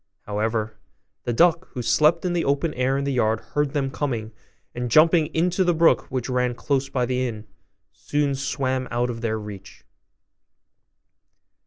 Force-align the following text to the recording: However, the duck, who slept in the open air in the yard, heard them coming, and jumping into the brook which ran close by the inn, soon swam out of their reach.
However, 0.21 0.79
the 1.25 1.31
duck, 1.31 1.67
who 1.73 1.83
slept 1.83 2.25
in 2.25 2.33
the 2.33 2.43
open 2.43 2.73
air 2.73 2.97
in 2.97 3.03
the 3.03 3.13
yard, 3.13 3.39
heard 3.39 3.73
them 3.73 3.91
coming, 3.91 4.31
and 4.73 4.89
jumping 4.89 5.27
into 5.27 5.63
the 5.63 5.75
brook 5.75 6.09
which 6.09 6.27
ran 6.27 6.55
close 6.55 6.89
by 6.89 7.05
the 7.05 7.27
inn, 7.27 7.45
soon 7.91 8.33
swam 8.33 8.87
out 8.89 9.11
of 9.11 9.21
their 9.21 9.37
reach. 9.37 9.85